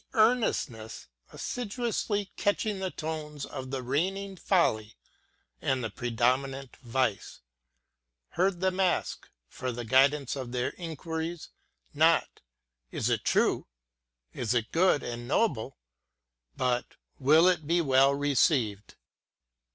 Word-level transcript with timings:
(j~> 0.01 0.03
of 0.17 0.31
earnestness, 0.31 1.07
assiduously 1.31 2.31
catching 2.35 2.79
the 2.79 2.89
tones 2.89 3.45
of 3.45 3.69
the 3.69 3.83
reigning 3.83 4.35
folly 4.35 4.95
and 5.61 5.83
the 5.83 5.91
predominant 5.91 6.75
vice;— 6.77 7.41
heard 8.29 8.61
them 8.61 8.79
ask, 8.79 9.29
for 9.47 9.71
the 9.71 9.85
guidance 9.85 10.35
of 10.35 10.53
their 10.53 10.69
inquiries, 10.75 11.49
not, 11.93 12.41
Is 12.89 13.11
it 13.11 13.23
true? 13.23 13.67
is 14.33 14.55
it 14.55 14.71
good 14.71 15.03
and 15.03 15.27
noble? 15.27 15.77
but, 16.57 16.95
Will 17.19 17.47
it 17.47 17.67
be 17.67 17.79
well 17.79 18.15
received? 18.15 18.95